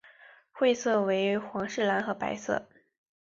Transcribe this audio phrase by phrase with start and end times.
[0.51, 2.67] 会色为皇室蓝和白色。